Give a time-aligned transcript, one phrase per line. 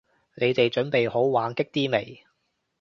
[0.33, 2.25] 你哋準備好玩激啲未？